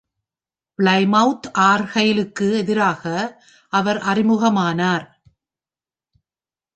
Plymouth 0.79 1.47
ஆர்கைலுக்கு 1.51 2.47
எதிராக 2.57 3.03
அவர் 3.73 3.97
அறிமுகமானார். 3.97 5.05